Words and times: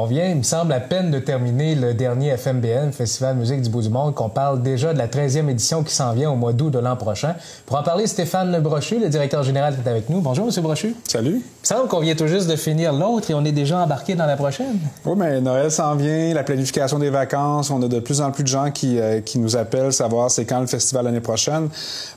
On 0.00 0.06
vient, 0.06 0.28
il 0.28 0.36
me 0.36 0.42
semble, 0.44 0.72
à 0.72 0.78
peine 0.78 1.10
de 1.10 1.18
terminer 1.18 1.74
le 1.74 1.92
dernier 1.92 2.36
FMBN, 2.36 2.92
Festival 2.92 3.34
Musique 3.34 3.62
du 3.62 3.68
Bout 3.68 3.82
du 3.82 3.88
Monde, 3.88 4.14
qu'on 4.14 4.28
parle 4.28 4.62
déjà 4.62 4.92
de 4.92 4.98
la 4.98 5.08
13e 5.08 5.48
édition 5.48 5.82
qui 5.82 5.92
s'en 5.92 6.12
vient 6.12 6.30
au 6.30 6.36
mois 6.36 6.52
d'août 6.52 6.70
de 6.70 6.78
l'an 6.78 6.94
prochain. 6.94 7.34
Pour 7.66 7.76
en 7.76 7.82
parler, 7.82 8.06
Stéphane 8.06 8.60
Brochu, 8.60 9.00
le 9.00 9.08
directeur 9.08 9.42
général, 9.42 9.74
est 9.74 9.90
avec 9.90 10.08
nous. 10.08 10.20
Bonjour, 10.20 10.46
M. 10.46 10.62
Brochu. 10.62 10.94
Salut. 11.02 11.30
Il 11.30 11.38
me 11.38 11.42
semble 11.78 11.88
qu'on 11.88 11.98
vient 11.98 12.14
tout 12.14 12.28
juste 12.28 12.48
de 12.48 12.54
finir 12.54 12.92
l'autre 12.92 13.28
et 13.32 13.34
on 13.34 13.44
est 13.44 13.50
déjà 13.50 13.80
embarqué 13.80 14.14
dans 14.14 14.26
la 14.26 14.36
prochaine. 14.36 14.78
Oui, 15.04 15.14
mais 15.16 15.40
Noël 15.40 15.68
s'en 15.72 15.96
vient, 15.96 16.32
la 16.32 16.44
planification 16.44 17.00
des 17.00 17.10
vacances. 17.10 17.68
On 17.72 17.82
a 17.82 17.88
de 17.88 17.98
plus 17.98 18.20
en 18.20 18.30
plus 18.30 18.44
de 18.44 18.48
gens 18.48 18.70
qui, 18.70 19.00
euh, 19.00 19.20
qui 19.20 19.40
nous 19.40 19.56
appellent 19.56 19.92
savoir 19.92 20.30
c'est 20.30 20.44
quand 20.44 20.60
le 20.60 20.68
festival 20.68 21.06
l'année 21.06 21.18
prochaine. 21.18 21.70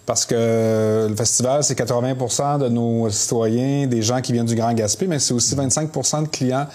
Parce 0.05 0.27
que 0.27 1.07
le 1.09 1.15
festival, 1.15 1.63
c'est 1.63 1.75
80% 1.75 2.59
de 2.59 2.69
nos 2.69 3.09
citoyens, 3.09 3.87
des 3.87 4.03
gens 4.03 4.21
qui 4.21 4.33
viennent 4.33 4.45
du 4.45 4.55
Grand 4.55 4.73
Gaspé, 4.73 5.07
mais 5.07 5.17
c'est 5.17 5.33
aussi 5.33 5.55
25% 5.55 6.21
de 6.21 6.27
clients 6.27 6.67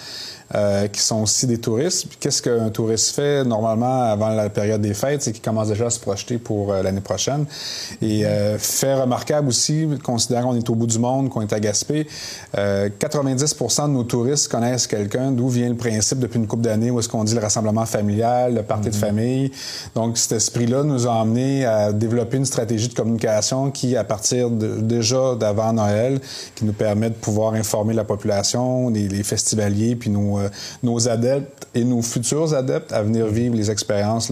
euh, 0.55 0.87
qui 0.87 1.01
sont 1.01 1.23
aussi 1.23 1.45
des 1.45 1.57
touristes. 1.57 2.07
Qu'est-ce 2.21 2.41
qu'un 2.41 2.69
touriste 2.69 3.13
fait 3.13 3.43
normalement 3.43 4.03
avant 4.03 4.29
la 4.29 4.49
période 4.49 4.79
des 4.79 4.93
fêtes? 4.93 5.21
C'est 5.21 5.33
qu'il 5.33 5.41
commence 5.41 5.67
déjà 5.67 5.87
à 5.87 5.89
se 5.89 5.99
projeter 5.99 6.37
pour 6.37 6.71
euh, 6.71 6.81
l'année 6.81 7.01
prochaine. 7.01 7.45
Et 8.01 8.25
euh, 8.25 8.57
fait 8.57 8.93
remarquable 8.93 9.49
aussi, 9.49 9.89
considérant 10.01 10.51
qu'on 10.51 10.55
est 10.55 10.69
au 10.69 10.75
bout 10.75 10.87
du 10.87 10.99
monde, 10.99 11.27
qu'on 11.27 11.41
est 11.41 11.51
à 11.51 11.59
Gaspé, 11.59 12.07
90 12.53 13.55
de 13.57 13.87
nos 13.87 14.03
touristes 14.03 14.47
connaissent 14.47 14.87
quelqu'un 14.87 15.31
d'où 15.31 15.49
vient 15.49 15.67
le 15.67 15.75
principe 15.75 16.19
depuis 16.19 16.39
une 16.39 16.47
couple 16.47 16.63
d'années 16.63 16.91
où 16.91 16.99
est-ce 16.99 17.09
qu'on 17.09 17.25
dit 17.25 17.33
le 17.33 17.41
rassemblement 17.41 17.85
familial, 17.85 18.55
le 18.55 18.63
party 18.63 18.89
de 18.89 18.95
mm-hmm. 18.95 18.99
famille. 18.99 19.51
Donc 19.95 20.17
cet 20.17 20.31
esprit-là 20.31 20.83
nous 20.83 21.07
a 21.07 21.19
amené 21.19 21.65
à 21.65 21.91
développer 21.91 22.37
une 22.37 22.45
stratégie 22.45 22.87
de 22.87 22.93
communication 22.93 23.69
qui, 23.69 23.97
à 23.97 24.05
partir 24.05 24.49
de, 24.49 24.79
déjà 24.79 25.35
d'avant 25.35 25.73
Noël, 25.73 26.21
qui 26.55 26.63
nous 26.63 26.73
permet 26.73 27.09
de 27.09 27.15
pouvoir 27.15 27.53
informer 27.53 27.93
la 27.93 28.05
population, 28.05 28.89
les, 28.89 29.09
les 29.09 29.23
festivaliers, 29.23 29.97
puis 29.97 30.09
nous 30.09 30.36
euh, 30.37 30.49
nos, 30.83 31.07
adeptes 31.07 31.67
et 31.73 31.83
nos 31.83 32.01
futurs 32.01 32.53
adeptes 32.53 32.91
à 32.93 33.01
venir 33.01 33.27
vivre 33.27 33.55
les 33.55 33.71
expériences 33.71 34.31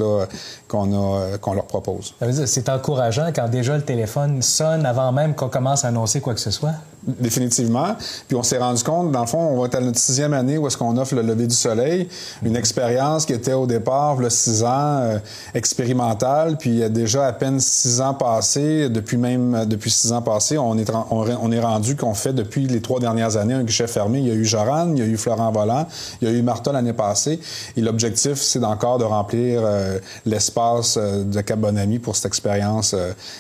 qu'on 0.76 1.38
qu'on 1.42 1.54
leur 1.54 1.66
propose. 1.66 2.14
C'est 2.45 2.70
encourageant 2.70 3.28
quand 3.36 3.48
déjà 3.50 3.76
le 3.76 3.84
téléphone 3.84 4.42
sonne 4.42 4.86
avant 4.86 5.12
même 5.12 5.36
qu'on 5.36 5.50
commence 5.50 5.86
à 5.86 5.90
annoncer 5.90 6.22
quoi 6.22 6.34
que 6.34 6.40
ce 6.40 6.52
soit? 6.52 6.73
Définitivement. 7.06 7.95
Puis 8.28 8.36
on 8.36 8.42
s'est 8.42 8.58
rendu 8.58 8.84
compte, 8.84 9.12
dans 9.12 9.22
le 9.22 9.28
fond, 9.28 9.38
on 9.38 9.59
va 9.59 9.68
être 9.68 9.76
à 9.76 9.80
notre 9.80 10.00
sixième 10.00 10.34
année 10.34 10.58
où 10.58 10.66
est-ce 10.66 10.76
qu'on 10.76 10.98
offre 10.98 11.14
le 11.14 11.22
lever 11.22 11.46
du 11.46 11.53
soleil, 11.53 12.09
une 12.42 12.56
expérience 12.56 13.28
qui 13.28 13.34
était 13.34 13.53
au 13.53 13.68
départ, 13.68 14.16
le 14.16 14.31
six 14.31 14.64
ans, 14.64 15.00
euh, 15.02 15.20
expérimentale. 15.53 16.58
Puis 16.58 16.72
il 16.72 16.78
y 16.78 16.84
a 16.84 16.90
déjà 16.90 17.28
à 17.28 17.34
peine 17.34 17.59
six 17.59 18.02
ans 18.02 18.16
passés, 18.16 18.90
depuis 18.90 19.18
même 19.18 19.66
depuis 19.66 19.92
six 19.92 20.12
ans 20.14 20.23
passés, 20.23 20.58
on 20.58 20.78
est 20.80 20.92
on, 21.12 21.52
est 21.52 21.59
rendu 21.59 21.96
qu'on 21.96 22.16
fait 22.16 22.34
depuis 22.34 22.68
les 22.68 22.81
trois 22.81 23.00
dernières 23.00 23.38
années 23.38 23.53
un 23.53 23.64
guichet 23.64 23.88
fermé. 23.88 24.20
Il 24.20 24.28
y 24.28 24.31
a 24.31 24.34
eu 24.34 24.46
Joran, 24.46 24.92
il 24.96 25.00
y 25.00 25.02
a 25.03 25.06
eu 25.06 25.18
Florent 25.18 25.52
Volant, 25.52 25.88
il 26.22 26.28
y 26.28 26.31
a 26.31 26.34
eu 26.34 26.42
Martha 26.42 26.72
l'année 26.72 26.94
passée. 26.94 27.40
Et 27.78 27.81
l'objectif, 27.81 28.36
c'est 28.36 28.64
encore 28.64 28.98
de 28.98 29.03
remplir 29.03 29.62
euh, 29.64 30.00
l'espace 30.26 30.64
euh, 30.97 31.23
de 31.23 31.41
Cap 31.41 31.59
Bonami 31.59 31.99
pour 31.99 32.16
cette 32.16 32.25
expérience 32.25 32.95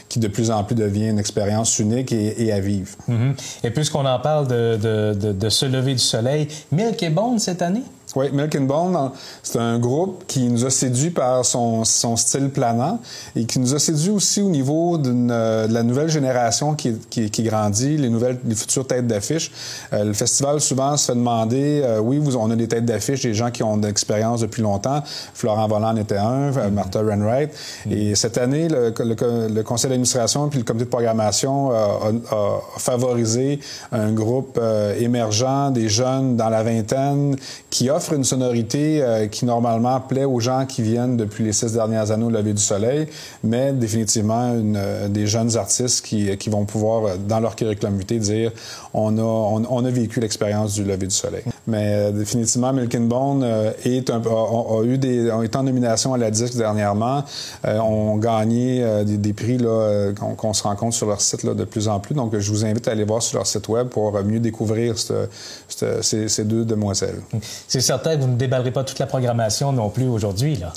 qui 0.09 0.19
de 0.19 0.27
plus 0.27 0.51
en 0.51 0.63
plus 0.63 0.75
devient 0.75 1.09
une 1.09 1.19
expérience 1.19 1.79
unique 1.79 2.11
et, 2.11 2.51
à 2.51 2.59
vivre. 2.59 2.95
Mm-hmm. 3.09 3.33
Et 3.63 3.71
puisqu'on 3.71 4.05
en 4.05 4.19
parle 4.19 4.47
de, 4.47 5.13
de, 5.13 5.49
se 5.49 5.65
lever 5.65 5.93
du 5.93 5.99
soleil, 5.99 6.47
Milk 6.71 7.01
est 7.03 7.09
bon 7.09 7.37
cette 7.37 7.61
année? 7.61 7.83
Oui, 8.15 8.27
Milk 8.31 8.55
and 8.55 8.61
Bone, 8.61 9.11
c'est 9.43 9.59
un 9.59 9.77
groupe 9.77 10.23
qui 10.25 10.47
nous 10.47 10.65
a 10.65 10.69
séduit 10.69 11.09
par 11.09 11.43
son, 11.43 11.83
son, 11.83 12.15
style 12.15 12.49
planant 12.49 12.99
et 13.35 13.45
qui 13.45 13.59
nous 13.59 13.75
a 13.75 13.79
séduit 13.79 14.11
aussi 14.11 14.41
au 14.41 14.49
niveau 14.49 14.95
euh, 14.95 15.67
de 15.67 15.73
la 15.73 15.83
nouvelle 15.83 16.07
génération 16.07 16.75
qui, 16.75 16.93
qui, 17.09 17.29
qui, 17.29 17.43
grandit, 17.43 17.97
les 17.97 18.09
nouvelles, 18.09 18.39
les 18.45 18.55
futures 18.55 18.87
têtes 18.87 19.05
d'affiche. 19.05 19.51
Euh, 19.91 20.05
le 20.05 20.13
festival 20.13 20.61
souvent 20.61 20.95
se 20.95 21.07
fait 21.07 21.17
demander, 21.17 21.81
euh, 21.83 21.99
oui, 21.99 22.17
vous, 22.17 22.37
on 22.37 22.49
a 22.51 22.55
des 22.55 22.69
têtes 22.69 22.85
d'affiche, 22.85 23.21
des 23.23 23.33
gens 23.33 23.51
qui 23.51 23.63
ont 23.63 23.75
de 23.75 23.85
l'expérience 23.85 24.39
depuis 24.39 24.61
longtemps. 24.61 25.03
Florent 25.33 25.67
Volant 25.67 25.89
en 25.89 25.97
était 25.97 26.15
un, 26.15 26.51
mm-hmm. 26.51 26.69
Martha 26.69 26.99
Renwright. 27.01 27.51
Mm-hmm. 27.51 27.91
Et 27.91 28.15
cette 28.15 28.37
année, 28.37 28.69
le, 28.69 28.93
le, 28.97 29.63
conseil 29.63 29.89
d'administration 29.89 30.47
puis 30.47 30.59
le 30.59 30.65
comité 30.65 30.85
de 30.85 30.89
programmation 30.89 31.71
a, 31.71 32.11
a, 32.31 32.61
favorisé 32.77 33.59
un 33.91 34.13
groupe 34.13 34.57
émergent, 34.99 35.71
des 35.71 35.89
jeunes 35.89 36.37
dans 36.37 36.49
la 36.49 36.63
vingtaine 36.63 37.35
qui 37.69 37.89
offrent 38.05 38.13
une 38.13 38.23
sonorité 38.23 39.01
euh, 39.01 39.27
qui 39.27 39.45
normalement 39.45 39.99
plaît 39.99 40.25
aux 40.25 40.39
gens 40.39 40.65
qui 40.67 40.83
viennent 40.83 41.17
depuis 41.17 41.43
les 41.43 41.53
six 41.53 41.73
dernières 41.73 42.11
années 42.11 42.25
au 42.25 42.29
lever 42.29 42.53
du 42.53 42.61
soleil, 42.61 43.07
mais 43.43 43.73
définitivement 43.73 44.53
euh, 44.53 45.07
des 45.07 45.25
jeunes 45.25 45.57
artistes 45.57 46.05
qui, 46.05 46.37
qui, 46.37 46.49
vont 46.51 46.65
pouvoir, 46.65 47.05
euh, 47.05 47.15
dans 47.17 47.39
leur 47.39 47.55
curriculum 47.55 47.97
vitae, 47.97 48.19
dire 48.19 48.51
on 48.93 49.17
a, 49.17 49.21
on, 49.21 49.85
a 49.85 49.89
vécu 49.89 50.19
l'expérience 50.19 50.75
du 50.75 50.83
lever 50.83 51.07
du 51.07 51.15
soleil. 51.15 51.43
Mais 51.67 52.11
définitivement, 52.11 52.73
Milk 52.73 52.95
Bone 52.99 53.45
est 53.83 54.09
un, 54.09 54.21
a, 54.21 54.83
eu 54.83 54.97
des, 54.97 55.31
ont 55.31 55.41
été 55.41 55.57
en 55.57 55.63
nomination 55.63 56.13
à 56.13 56.17
la 56.17 56.31
disque 56.31 56.55
dernièrement, 56.55 57.23
ont 57.63 58.17
gagné 58.17 59.03
des, 59.05 59.33
prix 59.33 59.57
là, 59.57 60.11
qu'on, 60.37 60.53
se 60.53 60.63
rend 60.63 60.75
compte 60.75 60.93
sur 60.93 61.07
leur 61.07 61.21
site 61.21 61.43
là, 61.43 61.53
de 61.53 61.63
plus 61.63 61.87
en 61.87 61.99
plus. 61.99 62.15
Donc, 62.15 62.37
je 62.37 62.51
vous 62.51 62.65
invite 62.65 62.87
à 62.87 62.91
aller 62.91 63.03
voir 63.03 63.21
sur 63.21 63.37
leur 63.37 63.47
site 63.47 63.67
web 63.67 63.87
pour 63.87 64.11
mieux 64.23 64.39
découvrir 64.39 64.95
ces, 64.97 66.27
ces, 66.27 66.43
deux 66.45 66.65
demoiselles. 66.65 67.19
C'est 67.67 67.81
certain 67.81 68.15
que 68.15 68.21
vous 68.21 68.27
ne 68.27 68.37
déballerez 68.37 68.71
pas 68.71 68.83
toute 68.83 68.99
la 68.99 69.07
programmation 69.07 69.71
non 69.71 69.89
plus 69.89 70.07
aujourd'hui, 70.07 70.55
là. 70.55 70.71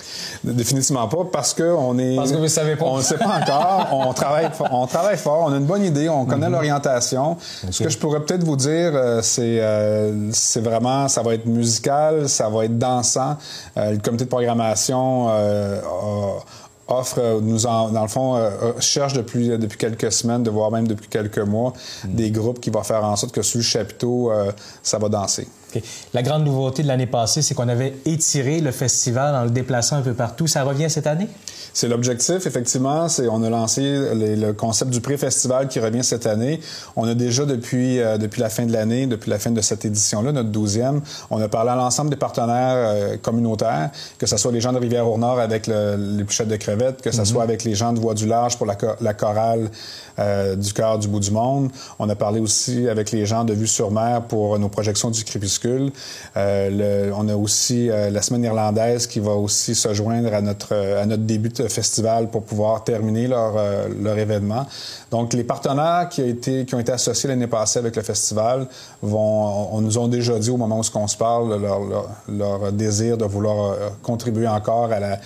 Définitivement 0.44 1.08
pas, 1.08 1.24
parce 1.30 1.54
que 1.54 1.62
on 1.62 1.98
est. 1.98 2.16
Parce 2.16 2.32
que 2.32 2.36
vous 2.36 2.48
savez 2.48 2.76
pas. 2.76 2.86
On 2.86 2.98
ne 2.98 3.02
sait 3.02 3.18
pas 3.18 3.40
encore. 3.40 3.88
on 3.92 4.12
travaille, 4.12 4.50
on 4.70 4.86
travaille 4.86 5.16
fort. 5.16 5.44
On 5.46 5.52
a 5.52 5.56
une 5.56 5.66
bonne 5.66 5.84
idée. 5.84 6.08
On 6.08 6.24
connaît 6.24 6.46
mhm. 6.46 6.52
l'orientation. 6.52 7.36
Ce 7.70 7.82
que 7.82 7.88
je 7.88 7.98
pourrais 7.98 8.20
peut-être 8.20 8.44
vous 8.44 8.56
dire, 8.56 8.92
euh, 8.94 9.20
c'est, 9.22 9.60
euh, 9.60 10.30
c'est 10.32 10.60
vraiment, 10.60 10.77
ça 11.08 11.22
va 11.22 11.34
être 11.34 11.46
musical, 11.46 12.28
ça 12.28 12.48
va 12.48 12.64
être 12.64 12.78
dansant. 12.78 13.36
Euh, 13.76 13.92
le 13.92 13.98
comité 13.98 14.24
de 14.24 14.28
programmation 14.28 15.28
offre, 16.90 17.40
nous 17.42 17.66
en, 17.66 17.90
dans 17.90 18.02
le 18.02 18.08
fond, 18.08 18.50
cherche 18.80 19.12
depuis, 19.12 19.48
depuis 19.48 19.76
quelques 19.76 20.10
semaines, 20.10 20.42
de 20.42 20.50
voir 20.50 20.70
même 20.70 20.88
depuis 20.88 21.08
quelques 21.08 21.38
mois, 21.38 21.74
mhm. 22.04 22.14
des 22.14 22.30
groupes 22.30 22.60
qui 22.60 22.70
vont 22.70 22.82
faire 22.82 23.04
en 23.04 23.14
sorte 23.14 23.34
que 23.34 23.42
sous 23.42 23.58
le 23.58 23.64
chapiteau, 23.64 24.32
ça 24.82 24.98
va 24.98 25.10
danser. 25.10 25.46
La 26.14 26.22
grande 26.22 26.44
nouveauté 26.44 26.82
de 26.82 26.88
l'année 26.88 27.06
passée, 27.06 27.42
c'est 27.42 27.54
qu'on 27.54 27.68
avait 27.68 27.94
étiré 28.04 28.60
le 28.60 28.72
festival 28.72 29.34
en 29.34 29.44
le 29.44 29.50
déplaçant 29.50 29.96
un 29.96 30.02
peu 30.02 30.14
partout. 30.14 30.46
Ça 30.46 30.64
revient 30.64 30.90
cette 30.90 31.06
année? 31.06 31.28
C'est 31.74 31.88
l'objectif, 31.88 32.46
effectivement. 32.46 33.08
C'est 33.08 33.28
on 33.28 33.42
a 33.42 33.50
lancé 33.50 33.82
le 33.82 34.52
concept 34.52 34.90
du 34.90 35.00
pré-festival 35.00 35.68
qui 35.68 35.80
revient 35.80 36.02
cette 36.02 36.26
année. 36.26 36.60
On 36.96 37.06
a 37.06 37.14
déjà 37.14 37.44
depuis 37.44 38.00
euh, 38.00 38.18
depuis 38.18 38.40
la 38.40 38.48
fin 38.48 38.66
de 38.66 38.72
l'année, 38.72 39.06
depuis 39.06 39.30
la 39.30 39.38
fin 39.38 39.50
de 39.50 39.60
cette 39.60 39.84
édition-là, 39.84 40.32
notre 40.32 40.48
douzième, 40.48 41.00
on 41.30 41.40
a 41.40 41.48
parlé 41.48 41.70
à 41.70 41.76
l'ensemble 41.76 42.10
des 42.10 42.16
partenaires 42.16 42.74
euh, 42.76 43.16
communautaires, 43.18 43.90
que 44.18 44.26
ce 44.26 44.36
soit 44.36 44.50
les 44.50 44.60
gens 44.60 44.72
de 44.72 44.78
Rivière-au-Nord 44.78 45.38
avec 45.38 45.66
les 45.66 46.24
bouchettes 46.24 46.48
de 46.48 46.56
crevettes, 46.56 47.02
que 47.02 47.10
ce 47.10 47.20
mm-hmm. 47.20 47.24
soit 47.24 47.42
avec 47.42 47.64
les 47.64 47.74
gens 47.74 47.92
de 47.92 48.00
Voie 48.00 48.14
du 48.14 48.26
Large 48.26 48.56
pour 48.56 48.66
la, 48.66 48.76
la 49.00 49.14
chorale 49.14 49.70
euh, 50.18 50.56
du 50.56 50.72
cœur 50.72 50.98
du 50.98 51.08
bout 51.08 51.20
du 51.20 51.30
monde. 51.30 51.70
On 51.98 52.08
a 52.08 52.16
parlé 52.16 52.40
aussi 52.40 52.88
avec 52.88 53.12
les 53.12 53.26
gens 53.26 53.44
de 53.44 53.52
Vue 53.52 53.68
sur 53.68 53.90
mer 53.90 54.22
pour 54.22 54.58
nos 54.58 54.68
projections 54.68 55.10
du 55.10 55.22
crépuscule. 55.22 55.57
Le, 55.64 57.10
on 57.12 57.28
a 57.28 57.36
aussi 57.36 57.88
la 57.88 58.22
semaine 58.22 58.44
irlandaise 58.44 59.06
qui 59.06 59.20
va 59.20 59.32
aussi 59.32 59.74
se 59.74 59.92
joindre 59.94 60.32
à 60.32 60.40
notre 60.40 60.74
à 60.74 61.06
notre 61.06 61.22
début 61.22 61.48
de 61.48 61.68
festival 61.68 62.28
pour 62.30 62.42
pouvoir 62.42 62.84
terminer 62.84 63.28
leur, 63.28 63.56
euh, 63.56 63.88
leur 64.02 64.18
événement. 64.18 64.66
Donc, 65.10 65.32
les 65.32 65.44
partenaires 65.44 66.08
qui, 66.10 66.22
ont 66.22 66.26
été, 66.26 66.64
qui 66.64 66.74
ont 66.74 66.80
été 66.80 66.92
associés 66.92 67.28
l'année 67.28 67.46
passée 67.46 67.78
avec 67.78 67.96
le 67.96 68.02
festival 68.02 68.66
vont, 69.02 69.68
on, 69.72 69.80
nous 69.80 69.98
ont 69.98 70.08
déjà 70.08 70.38
dit 70.38 70.50
au 70.50 70.56
moment 70.56 70.80
où 70.80 70.98
on 70.98 71.06
se 71.06 71.16
parle 71.16 71.60
leur, 71.60 71.80
leur, 71.80 72.08
leur 72.28 72.72
désir 72.72 73.16
de 73.16 73.24
vouloir 73.24 73.72
euh, 73.72 73.88
contribuer 74.02 74.48
encore 74.48 74.92
à 74.92 75.00
la, 75.00 75.18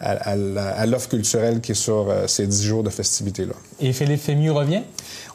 à, 0.00 0.86
l'offre 0.86 1.08
culturelle 1.08 1.60
qui 1.60 1.72
est 1.72 1.74
sur 1.74 2.08
euh, 2.08 2.26
ces 2.26 2.46
dix 2.46 2.64
jours 2.64 2.82
de 2.82 2.90
festivités-là. 2.90 3.54
Et 3.80 3.92
Philippe 3.92 4.20
Fémieux 4.20 4.52
revient? 4.52 4.82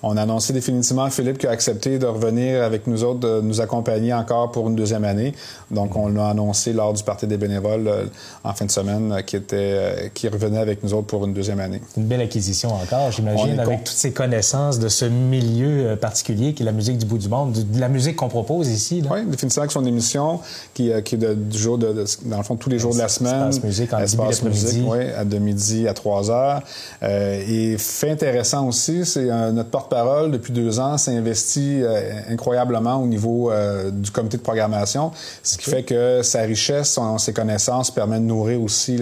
On 0.06 0.18
a 0.18 0.22
annoncé 0.24 0.52
définitivement 0.52 1.10
Philippe 1.10 1.38
qui 1.38 1.48
a 1.48 1.52
accepté 1.52 1.98
de 1.98 2.06
revenir 2.06 2.62
avec 2.64 2.88
nous 2.88 3.04
autres, 3.04 3.20
de 3.20 3.42
nous 3.42 3.62
accompagner 3.62 4.14
encore 4.14 4.52
pour 4.52 4.68
une 4.68 4.76
deuxième 4.76 5.06
année. 5.06 5.34
Donc, 5.72 5.96
on 5.96 6.10
l'a 6.10 6.30
annoncé 6.30 6.74
lors 6.74 6.94
du 6.94 7.04
Parti 7.04 7.26
des 7.26 7.38
bénévoles 7.38 7.88
euh, 7.88 8.06
en 8.44 8.54
fin 8.54 8.66
de 8.66 8.72
semaine, 8.72 9.12
euh, 9.12 9.22
qui, 9.22 9.36
était, 9.36 10.12
qui 10.14 10.28
revenait 10.28 10.60
avec 10.60 10.84
nous 10.84 10.94
autres 10.94 11.08
pour 11.08 11.26
une 11.26 11.34
deuxième 11.34 11.60
année. 11.60 11.82
Une 11.98 12.06
belle 12.06 12.22
acquisition 12.22 12.74
encore, 12.74 13.12
j'imagine, 13.12 13.60
avec 13.60 13.84
toutes 13.84 13.96
ces 13.96 14.12
connaissances 14.12 14.80
de 14.80 14.88
ce 14.88 15.06
milieu 15.06 15.96
particulier 16.00 16.54
qui 16.54 16.64
est 16.64 16.66
la 16.66 16.72
musique 16.72 16.98
du 16.98 17.06
bout 17.06 17.18
du 17.18 17.30
monde, 17.30 17.54
de 17.54 17.80
la 17.80 17.90
musique 17.90 18.16
qu'on 18.16 18.30
propose 18.30 18.70
ici. 18.70 19.02
Là. 19.02 19.10
Oui, 19.14 19.26
définitivement, 19.26 19.64
avec 19.64 19.72
son 19.72 19.86
émission 19.86 20.40
qui, 20.74 20.92
qui 21.04 21.16
est 21.16 21.18
de, 21.18 21.34
du 21.34 21.58
jour 21.58 21.78
de, 21.78 22.06
dans 22.26 22.38
le 22.38 22.44
fond, 22.44 22.56
tous 22.56 22.70
les 22.70 22.80
jours 22.80 22.94
de 22.94 23.00
la 23.00 23.10
semaine. 23.10 23.50
Espace 23.50 23.64
musique 23.64 23.94
en 23.94 24.00
Espace 24.00 24.44
musique, 24.54 24.84
oui, 24.86 25.10
à 25.18 25.26
de 25.26 25.38
midi 25.38 25.88
à 25.88 25.94
3 25.94 26.32
heures. 26.32 26.62
et 27.02 27.76
fait 27.78 28.12
intéressant 28.12 28.68
aussi, 28.68 29.06
c'est 29.06 29.26
notre 29.26 29.70
porte 29.70 29.84
porte-parole, 29.90 30.32
depuis 30.32 30.54
deux 30.54 30.80
ans, 30.80 30.98
s'est 30.98 31.16
investi 31.16 31.82
incroyablement 32.30 32.96
au 32.96 33.06
niveau 33.06 33.52
du 33.92 34.12
comité 34.12 34.38
de 34.38 34.42
programmation, 34.42 35.12
ce 35.44 35.58
qui 35.58 35.70
fait 35.70 35.84
que 35.84 36.22
sa 36.24 36.42
richesse, 36.42 37.00
ses 37.18 37.34
connaissances 37.34 37.92
permettent 37.92 38.22
de 38.22 38.28
nourrir 38.28 38.62
aussi 38.62 39.00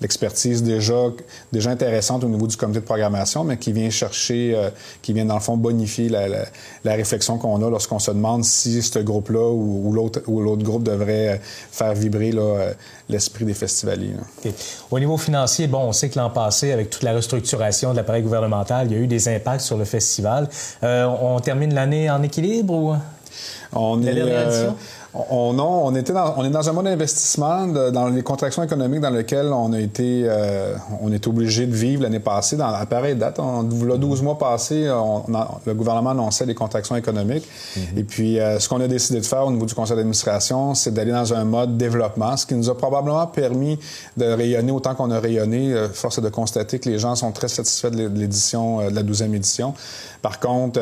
l'expertise 0.00 0.62
déjà, 0.62 1.06
déjà 1.52 1.70
intéressante 1.70 2.24
au 2.24 2.28
niveau 2.28 2.46
du 2.46 2.56
comité 2.56 2.80
de 2.80 2.84
programmation, 2.84 3.44
mais 3.44 3.56
qui 3.56 3.72
vient 3.72 3.90
chercher, 3.90 4.70
qui 5.02 5.12
vient 5.12 5.24
dans 5.24 5.34
le 5.34 5.40
fond 5.40 5.56
bonifier 5.56 6.08
la, 6.08 6.28
la, 6.84 6.94
réflexion 6.94 7.38
qu'on 7.38 7.64
a 7.64 7.70
lorsqu'on 7.70 7.98
se 7.98 8.10
demande 8.10 8.44
si 8.44 8.82
ce 8.82 8.98
groupe-là 8.98 9.50
ou, 9.52 9.92
l'autre 9.92 10.22
ou 10.26 10.40
l'autre 10.40 10.62
groupe 10.62 10.82
devrait 10.82 11.40
faire 11.42 11.94
vibrer 11.94 12.32
l'esprit 13.08 13.44
des 13.44 13.54
festivaliers. 13.54 14.14
Au 14.90 14.98
niveau 14.98 15.18
financier, 15.18 15.66
bon, 15.66 15.80
on 15.80 15.92
sait 15.92 16.08
que 16.08 16.18
l'an 16.18 16.30
passé, 16.30 16.72
avec 16.72 16.88
toute 16.88 17.02
la 17.02 17.12
restructuration 17.12 17.92
de 17.92 17.96
l'appareil 17.96 18.22
gouvernemental, 18.22 18.86
il 18.86 18.96
y 18.96 18.96
a 18.96 19.02
eu 19.02 19.06
des 19.06 19.28
impacts 19.28 19.60
sur 19.60 19.76
le 19.76 19.84
festival. 19.84 20.48
Euh, 20.82 21.04
on 21.04 21.38
termine 21.40 21.74
l'année 21.74 22.10
en 22.10 22.22
équilibre 22.22 22.74
ou? 22.74 22.94
On 23.74 24.02
est, 24.02 24.14
on, 25.14 25.58
on, 25.58 25.94
était 25.94 26.12
dans, 26.12 26.34
on 26.36 26.44
est 26.44 26.50
dans 26.50 26.68
un 26.68 26.72
mode 26.72 26.84
d'investissement 26.84 27.66
dans 27.66 28.08
les 28.08 28.22
contractions 28.22 28.62
économiques 28.62 29.00
dans 29.00 29.10
lesquelles 29.10 29.50
on 29.52 29.72
a 29.72 29.80
été, 29.80 30.24
euh, 30.24 30.74
on 31.00 31.10
est 31.12 31.26
obligé 31.26 31.66
de 31.66 31.74
vivre 31.74 32.02
l'année 32.02 32.20
passée. 32.20 32.56
Dans 32.56 32.70
la 32.70 32.84
pareille 32.84 33.16
date, 33.16 33.38
on, 33.38 33.62
le 33.62 33.96
12 33.96 34.22
mois 34.22 34.36
passés, 34.36 34.84
le 34.84 35.74
gouvernement 35.74 36.10
annonçait 36.10 36.44
les 36.44 36.54
contractions 36.54 36.94
économiques. 36.94 37.44
Mm-hmm. 37.44 37.98
Et 37.98 38.04
puis, 38.04 38.38
euh, 38.38 38.58
ce 38.58 38.68
qu'on 38.68 38.80
a 38.82 38.88
décidé 38.88 39.20
de 39.20 39.24
faire 39.24 39.46
au 39.46 39.50
niveau 39.50 39.64
du 39.64 39.74
conseil 39.74 39.96
d'administration, 39.96 40.74
c'est 40.74 40.92
d'aller 40.92 41.12
dans 41.12 41.32
un 41.32 41.44
mode 41.44 41.78
développement, 41.78 42.36
ce 42.36 42.44
qui 42.44 42.54
nous 42.54 42.68
a 42.68 42.76
probablement 42.76 43.26
permis 43.26 43.78
de 44.18 44.26
rayonner 44.26 44.72
autant 44.72 44.94
qu'on 44.94 45.10
a 45.10 45.18
rayonné. 45.18 45.72
Euh, 45.72 45.88
force 45.88 46.18
est 46.18 46.22
de 46.22 46.28
constater 46.28 46.78
que 46.78 46.88
les 46.88 46.98
gens 46.98 47.14
sont 47.14 47.32
très 47.32 47.48
satisfaits 47.48 47.90
de 47.90 48.08
l'édition, 48.08 48.90
de 48.90 48.94
la 48.94 49.02
12e 49.02 49.34
édition. 49.34 49.72
Par 50.20 50.40
contre, 50.40 50.80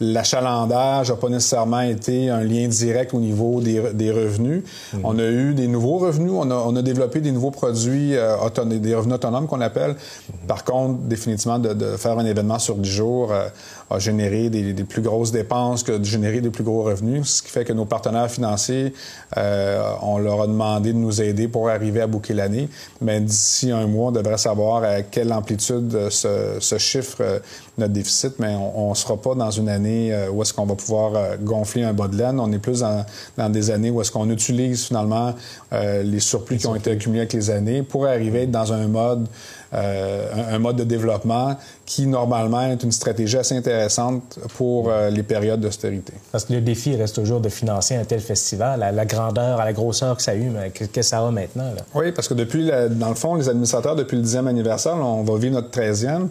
l'achalandage 0.00 1.10
n'a 1.10 1.16
pas 1.16 1.28
nécessairement 1.28 1.82
été 1.82 2.30
un 2.30 2.42
lien 2.42 2.66
direct 2.66 3.12
au 3.12 3.20
niveau 3.20 3.43
des, 3.60 4.10
revenus. 4.10 4.62
Mhm. 4.92 5.00
On 5.04 5.18
a 5.18 5.24
eu 5.24 5.54
des 5.54 5.66
nouveaux 5.66 5.98
revenus, 5.98 6.32
on 6.34 6.76
a, 6.76 6.82
développé 6.82 7.20
des 7.20 7.32
nouveaux 7.32 7.50
produits 7.50 8.16
euh, 8.16 8.36
autonomes, 8.36 8.78
des 8.78 8.94
revenus 8.94 9.14
autonomes 9.14 9.46
qu'on 9.46 9.60
appelle. 9.60 9.90
Mhm. 9.90 10.46
Par 10.46 10.64
contre, 10.64 11.00
définitivement, 11.00 11.58
de, 11.58 11.96
faire 11.96 12.18
un 12.18 12.24
événement 12.24 12.58
sur 12.58 12.76
10 12.76 12.90
jours 12.90 13.32
euh, 13.32 13.48
a 13.90 13.98
généré 13.98 14.50
des, 14.50 14.84
plus 14.84 15.02
grosses 15.02 15.32
dépenses 15.32 15.82
que 15.82 15.92
de 15.92 16.04
générer 16.04 16.40
des 16.40 16.50
plus 16.50 16.64
gros 16.64 16.82
revenus, 16.82 17.26
ce 17.26 17.42
qui 17.42 17.50
fait 17.50 17.64
que 17.64 17.72
nos 17.72 17.84
partenaires 17.84 18.30
financiers, 18.30 18.92
euh, 19.36 19.82
on 20.02 20.18
leur 20.18 20.42
a 20.42 20.46
demandé 20.46 20.92
de 20.92 20.98
nous 20.98 21.22
aider 21.22 21.48
pour 21.48 21.68
arriver 21.68 22.00
à 22.00 22.06
boucler 22.06 22.34
l'année. 22.34 22.68
Mais 23.00 23.20
d'ici 23.20 23.70
un 23.70 23.86
mois, 23.86 24.08
on 24.08 24.12
devrait 24.12 24.38
savoir 24.38 24.82
à 24.84 25.02
quelle 25.02 25.32
amplitude 25.32 26.08
ce, 26.10 26.78
chiffre 26.78 27.40
notre 27.78 27.92
déficit, 27.92 28.38
mais 28.38 28.54
on 28.54 28.90
ne 28.90 28.94
sera 28.94 29.16
pas 29.16 29.34
dans 29.34 29.50
une 29.50 29.68
année 29.68 30.14
où 30.32 30.42
est-ce 30.42 30.52
qu'on 30.52 30.66
va 30.66 30.74
pouvoir 30.74 31.38
gonfler 31.40 31.82
un 31.82 31.92
bas 31.92 32.08
de 32.08 32.16
laine. 32.16 32.40
On 32.40 32.50
est 32.52 32.58
plus 32.58 32.80
dans, 32.80 33.04
dans 33.36 33.48
des 33.48 33.70
années 33.70 33.90
où 33.90 34.00
est-ce 34.00 34.12
qu'on 34.12 34.30
utilise 34.30 34.84
finalement 34.86 35.34
euh, 35.72 36.02
les 36.02 36.20
surplus 36.20 36.58
qui 36.58 36.66
ont 36.66 36.74
été 36.74 36.92
accumulés 36.92 37.20
avec 37.20 37.32
les 37.32 37.50
années 37.50 37.82
pour 37.82 38.06
arriver 38.06 38.46
dans 38.46 38.72
un 38.72 38.86
mode, 38.86 39.26
euh, 39.72 40.54
un, 40.54 40.58
mode 40.58 40.76
de 40.76 40.84
développement 40.84 41.56
qui 41.84 42.06
normalement 42.06 42.62
est 42.62 42.82
une 42.82 42.92
stratégie 42.92 43.36
assez 43.36 43.56
intéressante 43.56 44.38
pour 44.56 44.88
euh, 44.88 45.10
les 45.10 45.22
périodes 45.22 45.60
d'austérité. 45.60 46.12
Parce 46.32 46.44
que 46.44 46.52
le 46.52 46.60
défi 46.60 46.94
reste 46.96 47.16
toujours 47.16 47.40
de 47.40 47.48
financer 47.48 47.96
un 47.96 48.04
tel 48.04 48.20
festival 48.20 48.82
à 48.82 48.92
la 48.92 49.04
grandeur, 49.04 49.60
à 49.60 49.64
la 49.64 49.72
grosseur 49.72 50.16
que 50.16 50.22
ça 50.22 50.32
a 50.32 50.34
eu, 50.34 50.50
mais 50.50 50.70
que, 50.70 51.02
ça 51.02 51.18
a 51.18 51.30
maintenant. 51.30 51.72
Là. 51.74 51.82
Oui, 51.94 52.12
parce 52.12 52.28
que 52.28 52.34
depuis, 52.34 52.70
dans 52.90 53.08
le 53.08 53.14
fond, 53.14 53.34
les 53.34 53.48
administrateurs, 53.48 53.96
depuis 53.96 54.16
le 54.16 54.22
10e 54.22 54.46
anniversaire, 54.46 54.96
on 54.96 55.22
va 55.22 55.38
vivre 55.38 55.54
notre 55.54 55.70
13e. 55.70 56.28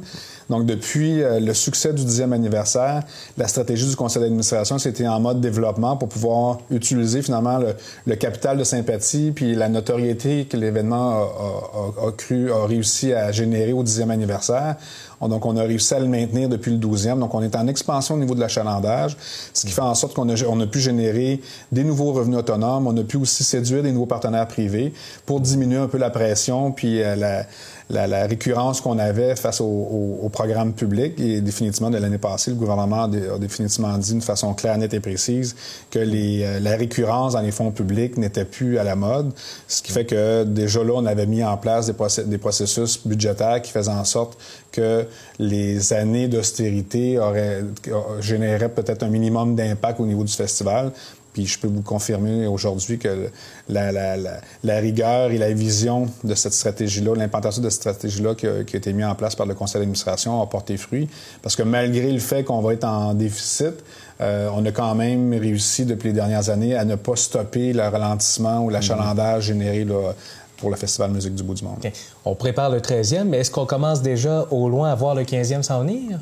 Donc, 0.49 0.65
depuis 0.65 1.21
le 1.21 1.53
succès 1.53 1.93
du 1.93 2.03
10e 2.03 2.31
anniversaire, 2.31 3.03
la 3.37 3.47
stratégie 3.47 3.87
du 3.87 3.95
conseil 3.95 4.21
d'administration, 4.21 4.77
c'était 4.77 5.07
en 5.07 5.19
mode 5.19 5.41
développement 5.41 5.97
pour 5.97 6.09
pouvoir 6.09 6.59
utiliser 6.69 7.21
finalement 7.21 7.59
le, 8.05 8.15
capital 8.15 8.57
de 8.57 8.63
sympathie 8.63 9.31
puis 9.33 9.55
la 9.55 9.69
notoriété 9.69 10.45
que 10.45 10.57
l'événement 10.57 11.21
a, 11.21 12.11
cru, 12.17 12.51
a 12.51 12.65
réussi 12.65 13.13
à 13.13 13.31
générer 13.31 13.73
au 13.73 13.83
10e 13.83 14.09
anniversaire. 14.09 14.75
Donc, 15.27 15.45
on 15.45 15.57
a 15.57 15.63
réussi 15.63 15.93
à 15.93 15.99
le 15.99 16.07
maintenir 16.07 16.49
depuis 16.49 16.71
le 16.71 16.77
12e. 16.77 17.19
Donc, 17.19 17.33
on 17.33 17.41
est 17.41 17.55
en 17.55 17.67
expansion 17.67 18.15
au 18.15 18.17
niveau 18.17 18.35
de 18.35 18.39
l'achalandage, 18.39 19.17
ce 19.53 19.65
qui 19.65 19.71
fait 19.71 19.81
en 19.81 19.95
sorte 19.95 20.13
qu'on 20.13 20.29
a, 20.29 20.35
on 20.47 20.59
a 20.59 20.67
pu 20.67 20.79
générer 20.79 21.41
des 21.71 21.83
nouveaux 21.83 22.13
revenus 22.13 22.37
autonomes. 22.37 22.87
On 22.87 22.97
a 22.97 23.03
pu 23.03 23.17
aussi 23.17 23.43
séduire 23.43 23.83
des 23.83 23.91
nouveaux 23.91 24.05
partenaires 24.05 24.47
privés 24.47 24.93
pour 25.25 25.39
diminuer 25.39 25.77
un 25.77 25.87
peu 25.87 25.97
la 25.97 26.09
pression 26.09 26.71
puis 26.71 27.01
euh, 27.01 27.15
la, 27.15 28.07
la, 28.07 28.25
récurrence 28.25 28.81
qu'on 28.81 28.97
avait 28.99 29.35
face 29.35 29.61
au, 29.61 29.65
au, 30.21 30.29
programme 30.29 30.73
public. 30.73 31.19
Et 31.19 31.41
définitivement, 31.41 31.89
de 31.89 31.97
l'année 31.97 32.17
passée, 32.17 32.51
le 32.51 32.57
gouvernement 32.57 33.03
a, 33.03 33.37
définitivement 33.37 33.97
dit 33.97 34.11
d'une 34.11 34.21
façon 34.21 34.53
claire, 34.53 34.77
nette 34.77 34.93
et 34.93 34.99
précise 34.99 35.55
que 35.91 35.99
les, 35.99 36.43
euh, 36.43 36.59
la 36.59 36.75
récurrence 36.75 37.33
dans 37.33 37.41
les 37.41 37.51
fonds 37.51 37.71
publics 37.71 38.17
n'était 38.17 38.45
plus 38.45 38.77
à 38.77 38.83
la 38.83 38.95
mode. 38.95 39.31
Ce 39.67 39.81
qui 39.81 39.91
fait 39.91 40.05
que 40.05 40.43
déjà 40.43 40.83
là, 40.83 40.93
on 40.95 41.05
avait 41.05 41.25
mis 41.25 41.43
en 41.43 41.57
place 41.57 41.91
des 42.25 42.37
processus 42.37 43.05
budgétaires 43.05 43.61
qui 43.61 43.71
faisaient 43.71 43.91
en 43.91 44.05
sorte 44.05 44.37
que 44.71 45.05
les 45.39 45.93
années 45.93 46.27
d'austérité 46.27 47.19
généraient 48.19 48.69
peut-être 48.69 49.03
un 49.03 49.09
minimum 49.09 49.55
d'impact 49.55 49.99
au 49.99 50.05
niveau 50.05 50.23
du 50.23 50.33
festival. 50.33 50.91
Puis 51.33 51.47
je 51.47 51.59
peux 51.59 51.67
vous 51.67 51.81
confirmer 51.81 52.45
aujourd'hui 52.45 52.99
que 52.99 53.29
la, 53.67 54.79
rigueur 54.79 55.31
et 55.31 55.37
la 55.39 55.51
vision 55.51 56.07
de 56.23 56.35
cette 56.35 56.53
stratégie-là, 56.53 57.15
l'implantation 57.15 57.61
de 57.61 57.69
cette 57.69 57.81
stratégie-là 57.81 58.35
qui, 58.35 58.45
a 58.47 58.59
été 58.59 58.93
mise 58.93 59.05
en 59.05 59.15
place 59.15 59.35
par 59.35 59.47
le 59.47 59.55
conseil 59.55 59.79
d'administration 59.79 60.41
a 60.41 60.45
porté 60.45 60.77
fruit. 60.77 61.09
Parce 61.41 61.55
que 61.55 61.63
malgré 61.63 62.11
le 62.11 62.19
fait 62.19 62.43
qu'on 62.43 62.61
va 62.61 62.73
être 62.73 62.83
en 62.83 63.15
déficit, 63.15 63.73
euh, 64.21 64.47
on 64.53 64.63
a 64.65 64.71
quand 64.71 64.93
même 64.93 65.33
réussi 65.33 65.85
depuis 65.85 66.09
les 66.09 66.13
dernières 66.13 66.49
années 66.49 66.75
à 66.75 66.85
ne 66.85 66.95
pas 66.95 67.15
stopper 67.15 67.73
le 67.73 67.81
ralentissement 67.81 68.63
ou 68.63 68.69
l'achalandage 68.69 69.45
généré 69.45 69.85
là, 69.85 70.13
pour 70.63 70.69
le 70.69 70.77
Festival 70.77 71.11
Musique 71.11 71.35
du 71.35 71.43
Bout 71.43 71.55
du 71.55 71.65
Monde. 71.65 71.85
On 72.23 72.35
prépare 72.35 72.69
le 72.69 72.79
13e, 72.79 73.25
mais 73.25 73.39
est-ce 73.39 73.51
qu'on 73.51 73.65
commence 73.65 74.01
déjà 74.01 74.47
au 74.49 74.69
loin 74.69 74.89
à 74.89 74.95
voir 74.95 75.13
le 75.13 75.23
15e 75.23 75.61
s'en 75.61 75.81
venir? 75.81 76.19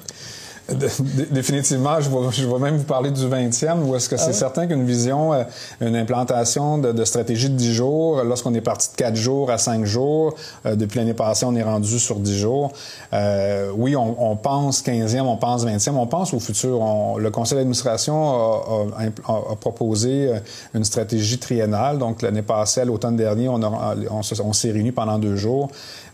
Définitivement, 1.31 1.99
je 1.99 2.09
vais, 2.09 2.31
je 2.31 2.47
vais, 2.47 2.59
même 2.59 2.77
vous 2.77 2.83
parler 2.83 3.11
du 3.11 3.21
20e, 3.21 3.81
où 3.83 3.95
est-ce 3.95 4.09
que 4.09 4.17
c'est 4.17 4.29
ah 4.29 4.33
certain 4.33 4.67
qu'une 4.67 4.85
vision, 4.85 5.33
euh, 5.33 5.43
une 5.81 5.95
implantation 5.95 6.77
de, 6.77 7.05
stratégie 7.05 7.49
de 7.49 7.55
10 7.55 7.73
jours, 7.73 8.23
lorsqu'on 8.23 8.53
est 8.53 8.61
parti 8.61 8.89
de 8.91 8.95
4 8.95 9.15
jours 9.15 9.51
à 9.51 9.57
5 9.57 9.85
jours, 9.85 10.35
euh, 10.65 10.75
depuis 10.75 10.99
l'année 10.99 11.13
passée, 11.13 11.45
on 11.45 11.55
est 11.55 11.63
rendu 11.63 11.99
sur 11.99 12.19
10 12.19 12.37
jours. 12.37 12.71
Euh, 13.13 13.71
oui, 13.75 13.95
on, 13.95 14.35
pense 14.35 14.83
15e, 14.83 15.21
on 15.21 15.37
pense 15.37 15.65
20e, 15.65 15.95
on 15.95 16.07
pense 16.07 16.33
au 16.33 16.39
futur. 16.39 16.79
le 17.17 17.29
conseil 17.31 17.57
d'administration 17.57 18.93
a, 18.97 19.03
a, 19.27 19.55
proposé 19.59 20.31
une 20.73 20.83
stratégie 20.83 21.37
triennale. 21.37 21.97
Donc, 21.97 22.21
l'année 22.21 22.41
passée, 22.41 22.81
à 22.81 22.85
l'automne 22.85 23.15
dernier, 23.15 23.49
on, 23.49 23.61
on, 23.61 24.21
on 24.43 24.53
s'est 24.53 24.71
réunis 24.71 24.91
pendant 24.91 25.17
deux 25.17 25.35
jours. 25.35 25.69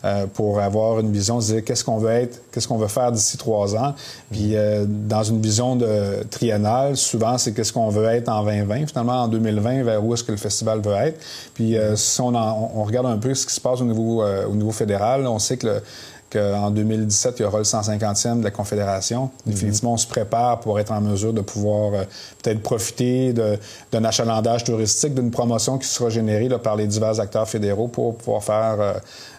Euh, 0.06 0.28
pour 0.28 0.60
avoir 0.60 1.00
une 1.00 1.12
vision, 1.12 1.40
dire 1.40 1.64
qu'est-ce 1.64 1.84
qu'on 1.84 1.98
veut 1.98 2.12
être, 2.12 2.42
qu'est-ce 2.52 2.68
qu'on 2.68 2.78
veut 2.78 2.88
faire 2.88 3.12
d'ici 3.12 3.36
trois 3.36 3.76
ans. 3.76 3.96
Puis 4.32 4.47
euh, 4.56 4.86
dans 4.88 5.24
une 5.24 5.42
vision 5.42 5.76
de 5.76 6.24
triennale, 6.30 6.98
souvent 6.98 7.38
c'est 7.38 7.54
qu'est-ce 7.54 7.74
qu'on 7.74 7.90
veut 7.90 8.06
être 8.06 8.30
en 8.30 8.44
2020, 8.44 8.88
finalement 8.88 9.24
en 9.24 9.28
2020, 9.28 9.84
vers 9.84 10.04
où 10.04 10.14
est-ce 10.14 10.24
que 10.24 10.32
le 10.32 10.38
festival 10.38 10.82
veut 10.82 10.96
être. 10.96 11.20
Puis 11.54 11.78
euh, 11.78 11.96
si 11.96 12.22
on, 12.22 12.36
on, 12.36 12.84
regarde 12.84 13.08
un 13.08 13.18
peu 13.18 13.34
ce 13.34 13.46
qui 13.46 13.54
se 13.54 13.62
passe 13.62 13.82
au 13.82 13.86
niveau, 13.86 14.24
au 14.24 14.56
niveau 14.56 14.72
fédéral, 14.72 15.28
on 15.28 15.40
sait 15.40 15.58
que 15.58 15.68
le, 15.68 15.82
qu'en 16.30 16.72
2017, 16.72 17.36
il 17.40 17.44
y 17.44 17.46
aura 17.46 17.60
le 17.60 17.64
150e 17.64 18.40
de 18.40 18.44
la 18.44 18.52
Confédération. 18.52 19.30
Mhm. 19.46 19.54
Définitivement, 19.54 19.94
on 19.94 19.98
se 19.98 20.08
prépare 20.08 20.60
pour 20.60 20.80
être 20.80 20.92
en 20.92 21.02
mesure 21.02 21.34
de 21.34 21.42
pouvoir 21.42 21.94
euh, 21.94 22.04
peut-être 22.44 22.62
profiter 22.62 23.34
d'un 23.34 24.04
achalandage 24.04 24.64
touristique, 24.64 25.14
d'une 25.14 25.32
promotion 25.32 25.78
qui 25.78 25.88
sera 25.88 26.10
générée 26.10 26.50
par 26.60 26.76
les 26.76 26.88
divers 26.88 27.20
acteurs 27.20 27.48
fédéraux 27.48 27.88
pour 27.88 28.18
pouvoir 28.18 28.44
faire 28.44 28.78
euh, 28.80 28.94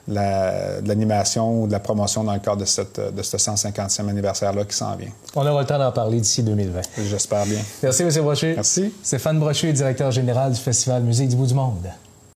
la, 0.09 0.81
de 0.81 0.89
l'animation 0.89 1.63
ou 1.63 1.67
de 1.67 1.73
la 1.73 1.81
promotion 1.81 2.25
dans 2.25 2.33
le 2.33 2.41
cadre 2.41 2.59
de, 2.59 2.65
cette, 2.65 3.01
de 3.01 3.23
ce 3.23 3.37
150e 3.37 4.09
anniversaire-là 4.09 4.65
qui 4.65 4.75
s'en 4.75 4.97
vient. 4.97 5.11
On 5.37 5.47
aura 5.47 5.61
le 5.61 5.67
temps 5.67 5.79
d'en 5.79 5.93
parler 5.93 6.21
d'ici 6.21 6.43
2020. 6.43 6.81
J'espère 7.09 7.45
bien. 7.45 7.61
Merci, 7.83 8.03
M. 8.03 8.11
Brochu. 8.23 8.55
Merci. 8.55 8.93
Stéphane 9.03 9.39
Brochu, 9.39 9.73
directeur 9.73 10.11
général 10.11 10.53
du 10.53 10.61
Festival 10.61 11.03
Musique 11.03 11.29
du 11.29 11.37
bout 11.37 11.47
du 11.47 11.55
monde. 11.55 11.87